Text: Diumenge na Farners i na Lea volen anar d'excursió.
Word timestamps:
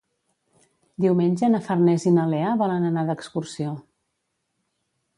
Diumenge 1.05 1.51
na 1.57 1.61
Farners 1.69 2.07
i 2.13 2.15
na 2.17 2.25
Lea 2.33 2.57
volen 2.65 2.91
anar 2.91 3.07
d'excursió. 3.13 3.79